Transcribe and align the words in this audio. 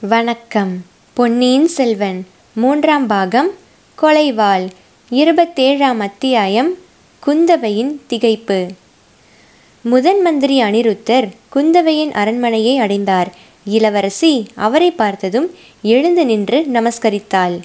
வணக்கம். 0.00 0.84
பொன்னியின் 1.14 1.68
செல்வன் 1.68 2.26
மூன்றாம் 2.52 3.06
பாகம் 3.06 3.50
கொலைவாள் 4.02 4.68
இருபத்தேழாம் 5.10 5.98
அத்தியாயம் 5.98 6.74
குந்தவையின் 7.26 8.00
திகைப்பு. 8.10 8.68
முதன் 9.80 10.22
மந்திரி 10.22 10.62
அனிருத்தர் 10.62 11.28
குந்தவையின் 11.54 12.10
அரண்மனையை 12.10 12.78
அடைந்தார். 12.78 13.32
இளவரசி 13.64 14.46
அவரை 14.54 14.90
பார்த்ததும் 14.90 15.50
எழுந்து 15.82 16.26
நின்று 16.26 16.66
நமஸ்கரித்தாள். 16.72 17.60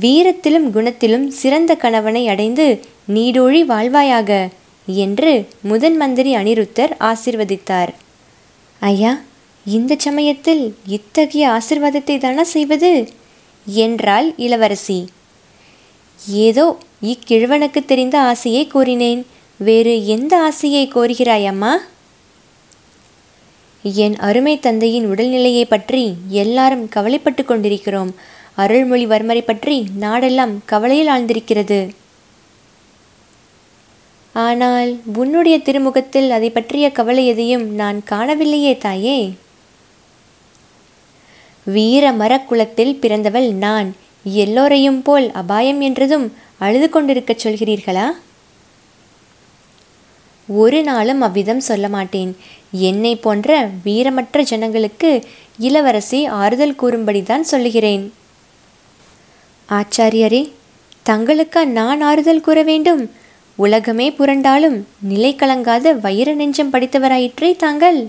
வீரத்திலும் 0.00 0.70
குணத்திலும் 0.74 1.28
சிறந்த 1.28 1.74
கணவனை 1.74 2.28
அடைந்து 2.28 2.80
நீடோழி 3.14 3.64
வாழ்வாயாக 3.64 4.48
என்று 4.86 5.48
முதன் 5.60 5.96
மந்திரி 5.96 6.34
அனிருத்தர் 6.34 6.96
ஆசிர்வதித்தார். 7.00 7.88
ஐயா 8.80 9.20
இந்த 9.66 9.96
சமயத்தில் 9.98 10.76
இத்தகைய 10.86 11.44
ஆசிர்வாதத்தை 11.48 12.18
தானா 12.18 12.42
செய்வது? 12.42 13.08
என்றாள் 13.66 14.34
இளவரசி. 14.36 15.08
ஏதோ 16.28 16.78
இக்கிழவனுக்கு 17.02 17.84
தெரிந்த 17.84 18.20
ஆசையை 18.20 18.66
கூறினேன். 18.66 19.26
வேறு 19.60 20.06
எந்த 20.06 20.38
ஆசையை 20.38 20.88
கோருகிறாய் 20.88 21.46
அம்மா 21.46 21.80
என் 23.82 24.16
அருமை 24.16 24.60
தந்தையின் 24.60 25.06
உடல்நிலையை 25.12 25.64
பற்றி 25.64 26.14
எல்லாரும் 26.28 26.88
கவலைப்பட்டு 26.88 27.44
கொண்டிருக்கிறோம். 27.44 28.14
அருள்மொழிவர்மரை 28.56 29.42
பற்றி 29.44 29.84
நாடெல்லாம் 30.00 30.54
கவலையில் 30.66 31.06
ஆழ்ந்திருக்கிறது. 31.06 31.90
ஆனால் 34.32 34.98
உன்னுடைய 35.14 35.58
திருமுகத்தில் 35.58 36.30
அதை 36.30 36.50
பற்றிய 36.50 36.90
கவலை 36.90 37.26
எதையும் 37.26 37.74
நான் 37.74 38.00
காணவில்லையே 38.10 38.78
தாயே. 38.78 39.34
வீரமர 41.66 42.40
மரக்குலத்தில் 42.40 42.98
பிறந்தவள் 42.98 43.52
நான். 43.52 43.96
எல்லோரையும் 44.24 45.02
போல் 45.02 45.32
அபாயம் 45.32 45.80
என்றதும் 45.80 46.32
அழுது 46.58 46.88
கொண்டிருக்கச் 46.88 47.46
சொல்கிறீர்களா? 47.46 48.10
ஒரு 50.48 50.82
நாளும் 50.82 51.20
அவ்விதம் 51.20 51.60
சொல்ல 51.60 51.88
மாட்டேன். 51.88 52.36
என்னை 52.72 53.16
போன்ற 53.16 53.68
வீரமற்ற 53.84 54.42
ஜனங்களுக்கு 54.42 55.24
இளவரசி 55.58 56.26
ஆறுதல் 56.26 56.76
கூறும்படிதான் 56.82 57.40
சொல்லுகிறேன். 57.40 58.12
ஆச்சாரியரே 59.68 60.52
தங்களுக்கா 61.08 61.64
நான் 61.64 62.00
ஆறுதல் 62.00 62.40
கூற 62.40 62.62
வேண்டும். 62.62 63.10
உலகமே 63.56 64.10
புரண்டாலும் 64.10 64.82
நிலை 65.00 65.36
கலங்காத 65.36 66.00
வைர 66.00 66.34
நெஞ்சம் 66.34 66.72
படித்தவராயிற்றே 66.72 67.56
தாங்கள். 67.56 68.08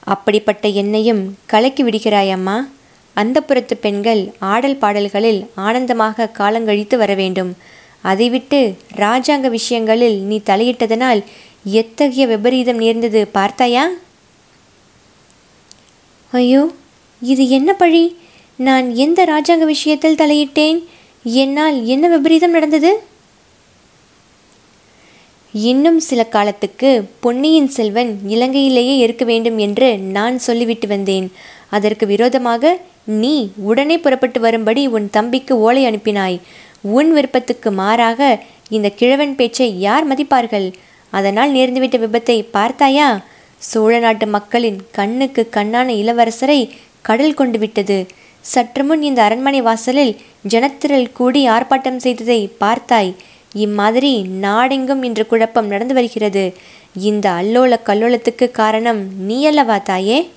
அப்படிப்பட்ட 0.00 0.68
என்னையும் 0.68 1.38
கலக்கி 1.46 1.84
விடுகிறாயம்மா. 1.84 2.68
அந்த 3.14 3.40
புறத்து 3.40 3.76
பெண்கள் 3.76 4.32
ஆடல் 4.38 4.76
பாடல்களில் 4.76 5.46
ஆனந்தமாக 5.54 6.30
காலங்கழித்து 6.38 6.96
வர 6.96 7.14
வேண்டும். 7.14 7.56
அதை 8.00 8.30
விட்டு 8.30 8.76
ராஜாங்க 8.96 9.48
விஷயங்களில் 9.48 10.20
நீ 10.20 10.40
தலையிட்டதனால் 10.46 11.22
எத்தகைய 11.64 12.26
விபரீதம் 12.26 12.76
நேர்ந்தது 12.76 13.26
பார்த்தாயா? 13.26 13.88
ஐயோ 16.32 16.70
இது 17.20 17.48
என்ன 17.48 17.72
பழி? 17.72 18.16
நான் 18.56 18.94
எந்த 18.94 19.24
ராஜாங்க 19.24 19.64
விஷயத்தில் 19.64 20.16
தலையிட்டேன்? 20.16 20.84
என்னால் 21.22 21.84
என்ன 21.84 22.08
விபரீதம் 22.08 22.50
நடந்தது? 22.50 23.02
இன்னும் 25.52 25.98
சில 25.98 26.24
காலத்துக்கு 26.24 26.90
பொன்னியின் 27.20 27.68
செல்வன் 27.68 28.10
இலங்கையிலேயே 28.28 28.94
இருக்க 28.96 29.24
வேண்டும் 29.24 29.58
என்று 29.58 29.98
நான் 29.98 30.38
சொல்லிவிட்டு 30.38 30.86
வந்தேன். 30.86 31.26
அதற்கு 31.68 32.06
விரோதமாக 32.06 32.80
நீ 33.04 33.50
உடனே 33.56 33.98
புறப்பட்டு 33.98 34.40
வரும்படி 34.40 34.86
உன் 34.86 35.10
தம்பிக்கு 35.10 35.60
ஓலை 35.60 35.84
அனுப்பினாய். 35.84 36.38
உன் 36.82 37.12
விருப்பத்துக்கு 37.12 37.70
மாறாக 37.70 38.40
இந்த 38.68 38.88
கிழவன் 38.90 39.34
பேச்சை 39.34 39.80
யார் 39.80 40.06
மதிப்பார்கள்? 40.12 40.72
அதனால் 41.10 41.52
நேர்ந்துவிட்ட 41.52 41.98
விபத்தை 42.04 42.44
பார்த்தாயா? 42.50 43.08
சோழ 43.56 43.98
நாட்டு 43.98 44.26
மக்களின் 44.26 44.78
கண்ணுக்கு 44.92 45.48
கண்ணான 45.56 45.88
இளவரசரை 45.92 46.70
கடல் 47.02 47.34
கொண்டு 47.34 47.58
விட்டது. 47.58 48.06
சற்றுமுன் 48.40 49.02
இந்த 49.02 49.22
அரண்மனை 49.22 49.60
வாசலில் 49.60 50.14
ஜனத்திரள் 50.48 51.12
கூடி 51.12 51.48
ஆர்ப்பாட்டம் 51.48 51.96
செய்ததை 51.96 52.50
பார்த்தாய். 52.60 53.12
இம்மாதிரி 53.52 54.22
நாடெங்கும் 54.22 55.02
இன்று 55.02 55.26
குழப்பம் 55.26 55.66
நடந்து 55.66 55.94
வருகிறது. 55.94 56.54
இந்த 57.00 57.30
அல்லோல 57.30 57.76
கல்லோலத்துக்கு 57.86 58.50
காரணம் 58.50 59.24
நீ 59.24 59.46
அல்லவா 59.46 59.78
தாயே? 59.78 60.30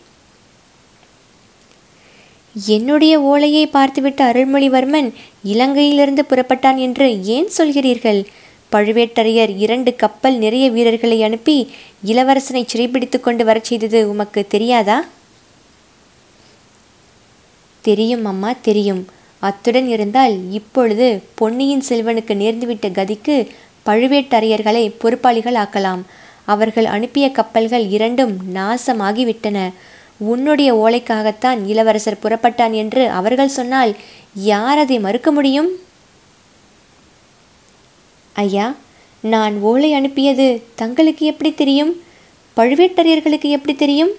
என்னுடைய 2.68 3.22
ஓலையை 3.22 3.70
பார்த்துவிட்ட 3.74 4.22
அருள்மொழிவர்மன் 4.22 5.14
இலங்கையிலிருந்து 5.46 6.20
புறப்பட்டான் 6.30 6.76
என்று 6.76 7.24
ஏன் 7.24 7.50
சொல்கிறீர்கள்? 7.58 8.26
பழுவேட்டரையர் 8.72 9.58
இரண்டு 9.58 9.96
கப்பல் 9.96 10.38
நிறைய 10.38 10.70
வீரர்களை 10.70 11.24
அனுப்பி 11.24 11.72
இளவரசனை 12.06 12.66
சிறைப்பிடித்துக் 12.66 13.24
கொண்டு 13.24 13.46
வரச் 13.46 13.64
செய்தது 13.64 14.10
உமக்கு 14.10 14.48
தெரியாதா? 14.48 15.06
தெரியும் 17.82 18.26
அம்மா 18.26 18.54
தெரியும். 18.62 19.08
அத்துடன் 19.44 19.88
இருந்தால் 19.88 20.52
இப்பொழுது 20.52 21.24
பொன்னியின் 21.36 21.84
செல்வனுக்கு 21.90 22.34
நேர்ந்துவிட்ட 22.42 22.88
கதிக்கு 22.90 23.36
பழுவேட்டரையர்களை 23.86 24.84
பொறுப்பாளிகள் 25.00 25.56
ஆக்கலாம் 25.56 26.02
அவர்கள் 26.46 26.86
அனுப்பிய 26.86 27.32
கப்பல்கள் 27.32 27.86
இரண்டும் 27.88 28.34
நாசமாகிவிட்டன. 28.54 29.58
உன்னுடைய 30.18 30.70
ஓலைக்காகத்தான் 30.76 31.60
இளவரசர் 31.68 32.22
புறப்பட்டான் 32.24 32.72
என்று 32.72 33.10
அவர்கள் 33.10 33.56
சொன்னால் 33.60 33.96
யார் 34.34 34.78
அதை 34.78 35.00
மறுக்க 35.00 35.32
முடியும்? 35.32 35.70
ஐயா 38.34 38.68
நான் 39.22 39.60
ஓலை 39.62 39.94
அனுப்பியது 39.94 40.48
தங்களுக்கு 40.76 41.26
எப்படி 41.26 41.54
தெரியும்? 41.54 41.94
பழுவேட்டரையர்களுக்கு 42.58 43.50
எப்படி 43.58 43.76
தெரியும்? 43.76 44.14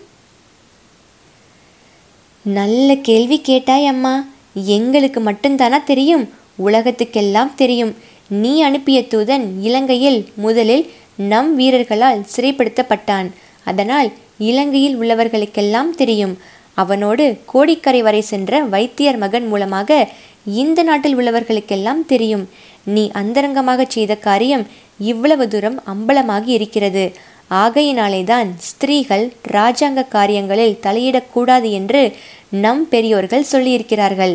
நல்ல 2.43 2.97
கேள்வி 2.97 3.41
கேட்டாய் 3.41 3.87
அம்மா. 3.87 4.15
எங்களுக்கு 4.55 5.21
மட்டும்தானா 5.21 5.85
தெரியும்? 5.85 6.31
உலகத்துக்கெல்லாம் 6.67 7.55
தெரியும். 7.57 7.95
நீ 8.29 8.63
அனுப்பிய 8.63 9.01
தூதன் 9.01 9.45
இலங்கையில் 9.61 10.27
முதலில் 10.35 10.91
நம் 11.15 11.57
வீரர்களால் 11.57 12.25
சிறைப்படுத்தப்பட்டான். 12.37 13.31
அதனால் 13.65 14.13
இலங்கையில் 14.39 15.01
உள்ளவர்களுக்கெல்லாம் 15.01 15.91
தெரியும். 15.91 16.39
அவனோடு 16.75 17.41
கோடிக்கரை 17.45 18.03
வரை 18.03 18.21
சென்ற 18.21 18.61
வைத்தியர் 18.61 19.17
மகன் 19.17 19.47
மூலமாக 19.47 20.09
இந்த 20.45 20.83
நாட்டில் 20.83 21.19
உள்ளவர்களுக்கெல்லாம் 21.19 22.07
தெரியும். 22.07 22.49
நீ 22.85 23.11
அந்தரங்கமாக 23.15 23.85
செய்த 23.89 24.15
காரியம் 24.15 24.67
இவ்வளவு 24.99 25.49
தூரம் 25.49 25.83
அம்பலமாகி 25.87 26.47
இருக்கிறது. 26.47 27.13
ஆகையினாலேதான் 27.51 28.49
ஸ்திரீகள் 28.57 29.33
ராஜாங்க 29.49 30.09
காரியங்களில் 30.09 30.79
தலையிடக்கூடாது 30.83 31.71
என்று 31.71 32.17
நம் 32.63 32.89
பெரியோர்கள் 32.89 33.51
சொல்லியிருக்கிறார்கள். 33.53 34.35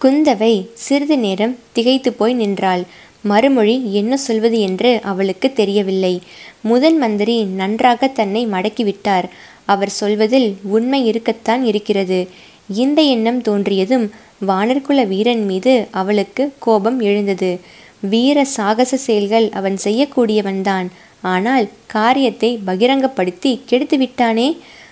குந்தவை 0.00 0.54
சிறிது 0.74 1.18
நேரம் 1.18 1.54
திகைத்து 1.72 2.12
போய் 2.12 2.34
நின்றாள். 2.34 2.82
மறுமொழி 3.20 3.92
என்ன 3.92 4.16
சொல்வது 4.16 4.60
என்று 4.60 4.90
அவளுக்கு 5.02 5.48
தெரியவில்லை. 5.52 6.14
முதன் 6.60 6.98
மந்திரி 6.98 7.36
நன்றாக 7.60 8.08
தன்னை 8.08 8.46
மடக்கிவிட்டார். 8.46 9.26
அவர் 9.64 9.88
சொல்வதில் 9.88 10.48
உண்மை 10.62 11.06
இருக்கத்தான் 11.06 11.64
இருக்கிறது. 11.64 12.28
இந்த 12.74 13.02
எண்ணம் 13.14 13.42
தோன்றியதும் 13.42 14.06
வானர்குல 14.46 15.06
வீரன் 15.06 15.44
மீது 15.44 15.86
அவளுக்கு 15.90 16.52
கோபம் 16.58 17.00
எழுந்தது. 17.00 17.60
வீர 18.00 18.44
சாகச 18.44 18.96
செயல்கள் 18.96 19.46
அவன் 19.50 19.78
செய்யக்கூடியவன்தான். 19.84 20.88
ஆனால் 21.20 21.68
காரியத்தை 21.86 22.50
பகிரங்கப்படுத்தி 22.66 23.52
கெடுத்து 23.66 23.96
விட்டானே 23.98 24.48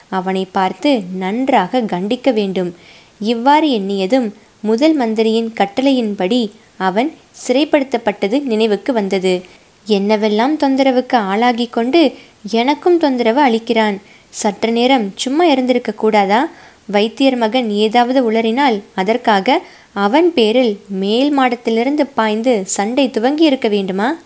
அவனை 0.09 0.47
பார்த்து 0.53 1.03
நன்றாக 1.15 1.81
கண்டிக்க 1.81 2.33
வேண்டும். 2.33 2.75
இவ்வாறு 3.19 3.69
எண்ணியதும் 3.69 4.33
முதல் 4.61 4.95
மந்திரியின் 4.95 5.53
கட்டளையின்படி 5.57 6.51
அவன் 6.77 7.15
சிறைப்படுத்தப்பட்டது 7.49 8.43
நினைவுக்கு 8.43 8.93
வந்தது. 8.93 9.43
என்னவெல்லாம் 9.87 10.55
தொந்தரவுக்கு 10.61 11.15
ஆளாகி 11.15 11.67
கொண்டு 11.67 12.15
எனக்கும் 12.51 12.99
தொந்தரவு 12.99 13.41
அளிக்கிறான்? 13.41 13.97
சற்று 14.31 14.73
நேரம் 14.73 15.13
சும்மா 15.15 15.45
இருந்திருக்க 15.45 15.93
கூடாதா? 15.93 16.49
வைத்தியர் 16.87 17.37
மகன் 17.37 17.71
ஏதாவது 17.71 18.33
உளறினால் 18.33 18.83
அதற்காக 18.95 19.63
அவன் 19.93 20.33
பேரில் 20.33 20.81
மேல் 20.89 21.39
மாடத்திலிருந்து 21.39 22.05
பாய்ந்து 22.15 22.63
சண்டை 22.67 23.11
துவங்கி 23.11 23.45
இருக்க 23.45 23.69
வேண்டுமா? 23.69 24.19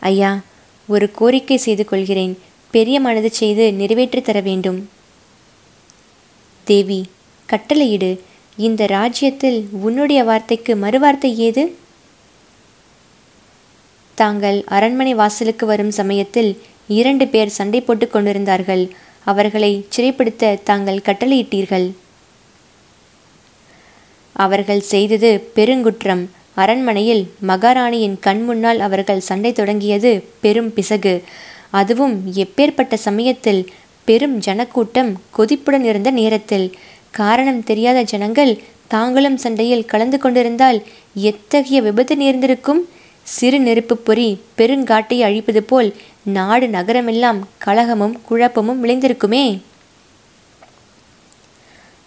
ஐயா 0.00 0.40
ஒரு 0.86 1.10
கோரிக்கை 1.10 1.56
செய்து 1.56 1.84
கொள்கிறேன். 1.84 2.38
பெரிய 2.76 2.96
மனது 3.00 3.30
செய்து 3.30 3.64
நிறைவேற்றி 3.72 4.20
தர 4.20 4.38
வேண்டும். 4.40 4.78
தேவி 6.66 7.00
கட்டளையிடு 7.48 8.10
இந்த 8.56 8.86
ராஜ்யத்தில் 8.86 9.58
உன்னுடைய 9.86 10.20
வார்த்தைக்கு 10.24 10.72
மறுவார்த்தை 10.76 11.30
ஏது? 11.48 11.64
தாங்கள் 14.14 14.58
அரண்மனை 14.66 15.14
வாசலுக்கு 15.14 15.64
வரும் 15.66 15.90
சமயத்தில் 15.90 16.50
இரண்டு 16.88 17.26
பேர் 17.28 17.56
சண்டை 17.58 17.80
போட்டுக் 17.80 18.12
கொண்டிருந்தார்கள். 18.12 18.84
அவர்களை 19.24 19.72
சிறைப்படுத்த 19.96 20.62
தாங்கள் 20.62 21.04
கட்டளையிட்டீர்கள். 21.04 21.86
அவர்கள் 24.32 24.82
செய்தது 24.92 25.30
பெருங்குற்றம். 25.54 26.24
அரண்மனையில் 26.54 27.24
மகாராணியின் 27.46 28.18
கண் 28.20 28.44
முன்னால் 28.44 28.80
அவர்கள் 28.80 29.26
சண்டை 29.30 29.52
தொடங்கியது 29.52 30.12
பெரும் 30.40 30.72
பிசகு. 30.72 31.14
அதுவும் 31.70 32.32
எப்பேற்பட்ட 32.32 32.94
சமயத்தில் 32.94 33.70
பெரும் 34.04 34.38
ஜனக்கூட்டம் 34.38 35.20
கொதிப்புடன் 35.38 35.82
இருந்த 35.82 36.10
நேரத்தில். 36.10 36.74
காரணம் 37.10 37.64
தெரியாத 37.64 38.02
ஜனங்கள் 38.02 38.62
தாங்களும் 38.88 39.36
சண்டையில் 39.36 39.84
கலந்து 39.84 40.18
கொண்டிருந்தால் 40.18 40.82
எத்தகைய 41.14 41.82
விபத்து 41.82 42.16
நேர்ந்திருக்கும்? 42.16 42.80
சிறு 43.22 43.60
நெருப்பு 43.60 43.96
பொறி 43.96 44.40
பெருங்காட்டை 44.58 45.20
அழிப்பது 45.20 45.62
போல் 45.62 45.94
நாடு 46.22 46.66
நகரமெல்லாம் 46.66 47.38
கலகமும் 47.64 48.20
குழப்பமும் 48.22 48.84
விளைந்திருக்குமே? 48.84 49.58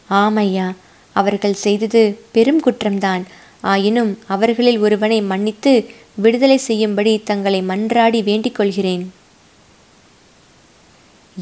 ஆமையா 0.09 0.75
அவர்கள் 1.13 1.53
செய்தது 1.53 2.19
பெரும் 2.31 2.61
குற்றம்தான். 2.61 3.23
ஆயினும் 3.61 4.19
அவர்களில் 4.27 4.79
ஒருவனை 4.79 5.21
மன்னித்து 5.21 5.85
விடுதலை 6.15 6.57
செய்யும்படி 6.57 7.21
தங்களை 7.23 7.61
மன்றாடி 7.61 8.23
வேண்டிக் 8.23 8.55
கொள்கிறேன். 8.55 9.13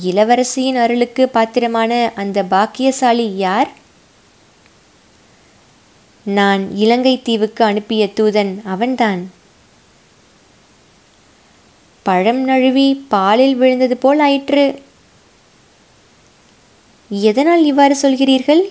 இளவரசியின் 0.04 0.76
அருளுக்கு 0.76 1.30
பாத்திரமான 1.30 2.12
அந்த 2.16 2.44
பாக்கியசாலி 2.44 3.36
யார்? 3.36 3.72
நான் 6.24 6.76
இலங்கை 6.76 7.22
தீவுக்கு 7.22 7.64
அனுப்பிய 7.64 8.06
தூதன் 8.06 8.62
அவன்தான். 8.66 9.32
பழம் 12.04 12.44
நழுவி 12.44 13.06
பாலில் 13.08 13.56
விழுந்தது 13.56 13.98
போல் 13.98 14.20
ஆயிற்று. 14.20 14.82
எதனால் 17.10 17.64
இவ்வாறு 17.64 17.98
சொல்கிறீர்கள்? 18.02 18.62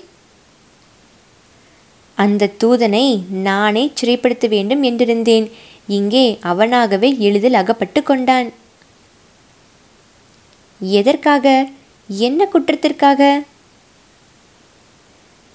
அந்த 2.15 2.51
தூதனை 2.65 3.31
நானே 3.31 3.93
சிறைப்படுத்த 4.01 4.49
வேண்டும் 4.49 4.83
என்றிருந்தேன். 4.83 5.51
இங்கே 5.87 6.39
அவனாகவே 6.43 7.19
எளிதில் 7.19 7.55
அகப்பட்டு 7.55 8.03
கொண்டான். 8.03 8.53
எதற்காக? 10.81 11.47
என்ன 12.09 12.45
குற்றத்திற்காக? 12.45 13.21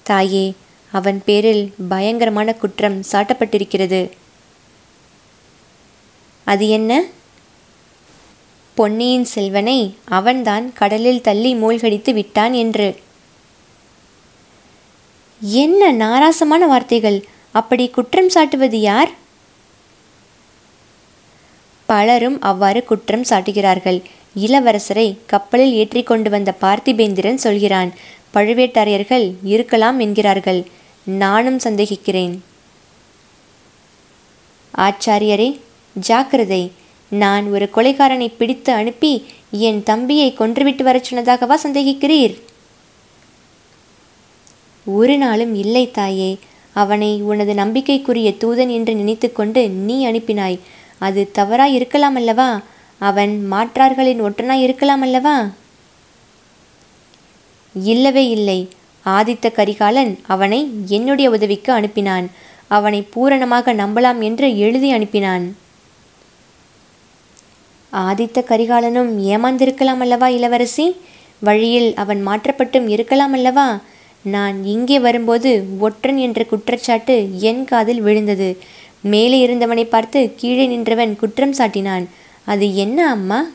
தாயே 0.06 0.54
அவன் 0.92 1.22
பேரில் 1.24 1.74
பயங்கரமான 1.88 2.54
குற்றம் 2.54 3.02
சாட்டப்பட்டிருக்கிறது. 3.12 4.00
அது 6.46 6.68
என்ன? 6.68 6.92
பொன்னியின் 8.76 9.24
செல்வனை 9.24 9.78
அவன்தான் 10.08 10.72
கடலில் 10.72 11.20
தள்ளி 11.20 11.54
மூழ்கடித்து 11.54 12.12
விட்டான் 12.12 12.52
என்று. 12.52 12.88
என்ன 15.40 15.92
நாராசமான 15.92 16.66
வார்த்தைகள்! 16.66 17.18
அப்படி 17.50 17.88
குற்றம் 17.88 18.30
சாட்டுவது 18.34 18.76
யார்? 18.80 19.10
பலரும் 21.88 22.40
அவ்வாறு 22.40 22.84
குற்றம் 22.84 23.22
சாட்டுகிறார்கள். 23.22 23.98
இளவரசரை 24.36 25.16
கப்பலில் 25.26 25.72
ஏற்றி 25.72 26.02
கொண்டு 26.02 26.30
வந்த 26.30 26.54
பார்த்திபேந்திரன் 26.60 27.34
சொல்கிறான் 27.34 27.92
பழுவேட்டரையர்கள் 28.34 29.32
இருக்கலாம் 29.42 29.98
என்கிறார்கள் 29.98 30.60
நானும் 31.04 31.58
சந்தேகிக்கிறேன். 31.58 32.34
ஆச்சாரியரே 34.74 35.60
ஜாக்கிரதை 35.94 36.70
நான் 37.08 37.46
ஒரு 37.46 37.68
கொலைகாரனை 37.76 38.28
பிடித்து 38.38 38.72
அனுப்பி 38.72 39.12
என் 39.50 39.82
தம்பியை 39.82 40.34
கொன்றுவிட்டு 40.38 40.82
வரச் 40.82 41.14
சொன்னதாகவா 41.14 41.56
சந்தேகிக்கிறீர்? 41.64 42.34
ஒரு 44.84 45.18
நாளும் 45.18 45.54
இல்லை 45.54 45.90
தாயே 45.90 46.38
அவனை 46.72 47.20
உனது 47.22 47.54
நம்பிக்கைக்குரிய 47.54 48.30
தூதன் 48.30 48.68
என்று 48.68 48.94
நினைத்துக்கொண்டு 48.94 49.68
நீ 49.68 50.06
அனுப்பினாய். 50.06 50.58
அது 50.98 51.30
தவறாய் 51.32 51.74
இருக்கலாம் 51.74 52.14
அல்லவா? 52.14 52.60
அவன் 53.08 53.32
மாற்றார்களின் 53.52 54.20
ஒற்றனாய் 54.26 54.64
இருக்கலாம் 54.66 55.02
அல்லவா? 55.06 55.36
இல்லவே 57.74 58.24
இல்லை. 58.36 58.60
ஆதித்த 59.04 59.46
கரிகாலன் 59.58 60.12
அவனை 60.34 60.60
என்னுடைய 60.96 61.26
உதவிக்கு 61.36 61.70
அனுப்பினான். 61.78 62.26
அவனை 62.76 63.00
பூரணமாக 63.14 63.74
நம்பலாம் 63.80 64.20
என்று 64.28 64.46
எழுதி 64.64 64.90
அனுப்பினான். 64.94 65.46
ஆதித்த 67.92 68.38
கரிகாலனும் 68.50 69.10
ஏமாந்திருக்கலாம் 69.32 70.02
அல்லவா 70.04 70.28
இளவரசி? 70.38 70.86
வழியில் 71.46 71.88
அவன் 72.02 72.20
மாற்றப்பட்டும் 72.28 72.86
இருக்கலாம் 72.94 73.34
அல்லவா? 73.38 73.68
நான் 74.34 74.56
இங்கே 74.74 74.98
வரும்போது 75.06 75.50
ஒற்றன் 75.86 76.18
என்ற 76.26 76.40
குற்றச்சாட்டு 76.44 77.16
என் 77.48 77.62
காதில் 77.70 78.02
விழுந்தது. 78.06 78.48
மேலே 79.12 79.38
இருந்தவனை 79.46 79.84
பார்த்து 79.94 80.20
கீழே 80.40 80.66
நின்றவன் 80.66 81.12
குற்றம் 81.22 81.54
சாட்டினான். 81.58 82.04
அது 82.44 82.76
என்ன 82.76 83.10
அம்மா? 83.10 83.46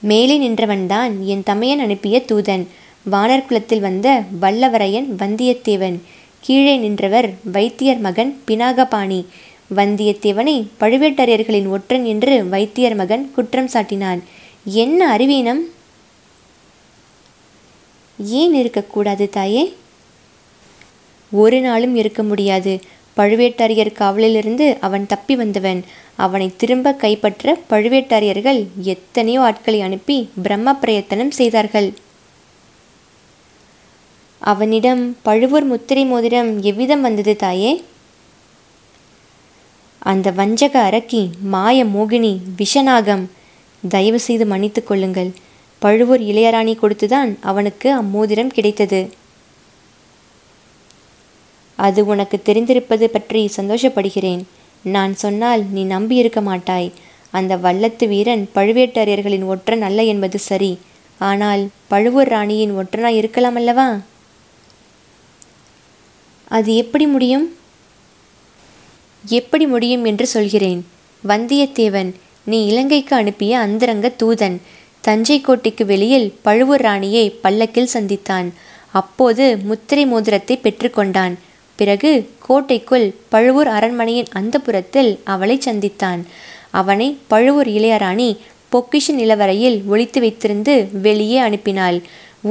மேலே 0.00 0.48
நின்றவன்தான் 0.48 1.20
என் 1.20 1.42
தமையன் 1.42 1.78
அனுப்பிய 1.78 2.22
தூதன். 2.26 2.66
வானர் 3.10 3.46
குலத்தில் 3.46 3.80
வந்த 3.80 4.22
வல்லவரையன் 4.40 5.06
வந்தியத்தேவன். 5.18 5.98
கீழே 6.40 6.76
நின்றவர் 6.76 7.34
வைத்தியர் 7.44 7.98
மகன் 7.98 8.40
பினாகபாணி. 8.46 9.24
வந்தியத்தேவனை 9.76 10.66
பழுவேட்டரையர்களின் 10.80 11.68
ஒற்றன் 11.68 12.04
என்று 12.04 12.48
வைத்தியர் 12.48 12.94
மகன் 12.94 13.30
குற்றம் 13.34 13.68
சாட்டினான். 13.68 14.20
என்ன 14.64 15.10
அறிவீனம்? 15.10 15.62
ஏன் 18.26 18.54
இருக்கக்கூடாது 18.54 19.28
தாயே? 19.28 19.74
ஒரு 21.30 21.60
நாளும் 21.60 21.96
இருக்க 21.96 22.22
முடியாது. 22.22 22.80
பழுவேட்டரையர் 23.16 23.92
காவலிலிருந்து 23.92 24.76
அவன் 24.80 25.06
தப்பி 25.06 25.36
வந்தவன். 25.36 25.84
அவனை 26.24 26.46
திரும்ப 26.60 26.92
கைப்பற்ற 27.02 27.52
பழுவேட்டரையர்கள் 27.70 28.60
எத்தனையோ 28.92 29.40
ஆட்களை 29.48 29.80
அனுப்பி 29.86 30.16
பிரம்ம 30.44 30.74
பிரயத்தனம் 30.82 31.34
செய்தார்கள். 31.40 31.88
அவனிடம் 34.42 35.02
பழுவூர் 35.26 35.66
முத்திரை 35.72 36.04
மோதிரம் 36.04 36.50
எவ்விதம் 36.70 37.04
வந்தது 37.06 37.34
தாயே? 37.36 37.72
அந்த 40.12 40.28
வஞ்சக 40.38 40.74
அரக்கி 40.88 41.22
மாய 41.54 41.78
மோகினி 41.94 42.32
விஷநாகம் 42.60 43.24
தயவு 43.82 44.20
செய்து 44.26 44.44
மன்னித்து 44.46 44.82
கொள்ளுங்கள். 44.84 45.30
பழுவூர் 45.82 46.22
இளையராணி 46.30 46.74
கொடுத்துதான் 46.76 47.30
அவனுக்கு 47.50 47.88
அம்மோதிரம் 48.00 48.54
கிடைத்தது. 48.56 49.00
அது 51.78 52.00
உனக்கு 52.12 52.36
தெரிந்திருப்பது 52.48 53.06
பற்றி 53.16 53.42
சந்தோஷப்படுகிறேன். 53.58 54.42
நான் 54.82 55.14
சொன்னால் 55.14 55.64
நீ 55.70 55.84
நம்பியிருக்க 55.84 56.40
மாட்டாய். 56.40 56.92
அந்த 57.30 57.56
வல்லத்து 57.56 58.08
வீரன் 58.08 58.48
பழுவேட்டரையர்களின் 58.54 59.44
ஒற்றன் 59.44 59.82
அல்ல 59.82 60.02
என்பது 60.02 60.38
சரி. 60.38 60.78
ஆனால் 61.18 61.68
பழுவூர் 61.88 62.28
ராணியின் 62.28 62.78
ஒற்றனாய் 62.78 63.16
இருக்கலாம் 63.16 63.54
அல்லவா? 63.54 63.98
அது 66.44 66.74
எப்படி 66.74 67.06
முடியும்? 67.06 67.56
எப்படி 69.24 69.66
முடியும் 69.66 70.04
என்று 70.04 70.26
சொல்கிறேன். 70.26 70.86
வந்தியத்தேவன் 71.28 72.14
நீ 72.44 72.66
இலங்கைக்கு 72.66 73.16
அனுப்பிய 73.16 73.58
அந்தரங்க 73.58 74.12
தூதன் 74.22 74.60
தஞ்சை 75.00 75.40
கோட்டைக்கு 75.40 75.86
வெளியில் 75.86 76.34
பழுவூர் 76.42 76.80
ராணியை 76.80 77.30
பல்லக்கில் 77.30 77.92
சந்தித்தான். 77.92 78.52
அப்போது 78.92 79.58
முத்திரை 79.58 80.06
மோதிரத்தை 80.06 80.58
பெற்றுக்கொண்டான். 80.62 81.34
பிறகு 81.80 82.10
கோட்டைக்குள் 82.46 83.06
பழுவூர் 83.32 83.70
அரண்மனையின் 83.76 84.32
அந்த 84.38 84.56
புறத்தில் 84.58 85.10
அவளை 85.34 85.56
சந்தித்தான். 85.64 86.22
அவனை 86.80 87.08
பழுவூர் 87.32 87.70
இளையராணி 87.78 88.30
பொக்கிஷ 88.72 89.06
நிலவரையில் 89.20 89.78
ஒழித்து 89.92 90.18
வைத்திருந்து 90.20 90.74
வெளியே 91.06 91.38
அனுப்பினாள். 91.46 91.98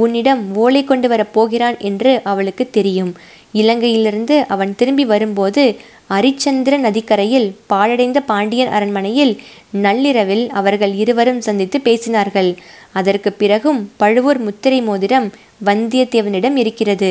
உன்னிடம் 0.02 0.42
ஓலை 0.62 0.82
கொண்டு 0.84 1.08
வரப் 1.12 1.32
போகிறான் 1.36 1.76
என்று 1.88 2.12
அவளுக்கு 2.32 2.64
தெரியும். 2.76 3.12
இலங்கையிலிருந்து 3.60 4.36
அவன் 4.54 4.72
திரும்பி 4.80 5.04
வரும்போது 5.12 5.62
அரிச்சந்திர 6.16 6.74
நதிக்கரையில் 6.84 7.48
பாழடைந்த 7.72 8.18
பாண்டியன் 8.30 8.72
அரண்மனையில் 8.76 9.32
நள்ளிரவில் 9.84 10.44
அவர்கள் 10.60 10.94
இருவரும் 11.02 11.42
சந்தித்து 11.46 11.78
பேசினார்கள். 11.84 12.50
அதற்கு 12.92 13.30
பிறகும் 13.32 13.80
பழுவூர் 13.96 14.40
முத்திரை 14.46 14.80
மோதிரம் 14.82 15.28
வந்தியத்தேவனிடம் 15.68 16.56
இருக்கிறது. 16.62 17.10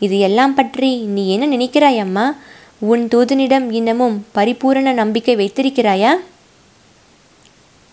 இது 0.00 0.18
எல்லாம் 0.18 0.54
பற்றி 0.54 0.96
நீ 0.96 1.28
என்ன 1.28 1.46
நினைக்கிறாய் 1.56 1.98
அம்மா 1.98 2.36
உன் 2.80 3.08
தூதனிடம் 3.14 3.72
இன்னமும் 3.72 4.26
பரிபூரண 4.32 4.92
நம்பிக்கை 4.92 5.36
வைத்திருக்கிறாயா? 5.36 6.12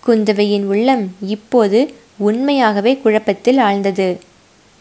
குந்தவையின் 0.04 0.66
உள்ளம் 0.66 1.16
இப்போது 1.22 1.80
உண்மையாகவே 2.18 2.98
குழப்பத்தில் 2.98 3.58
ஆழ்ந்தது. 3.58 4.20